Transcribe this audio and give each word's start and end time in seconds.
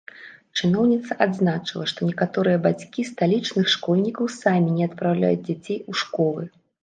Чыноўніца 0.59 1.17
адзначыла, 1.25 1.83
што 1.91 2.07
некаторыя 2.09 2.61
бацькі 2.63 3.05
сталічных 3.11 3.69
школьнікаў 3.75 4.25
самі 4.41 4.69
не 4.81 4.91
адпраўляюць 4.91 5.45
дзяцей 5.51 5.77
у 5.93 5.99
школы. 6.03 6.43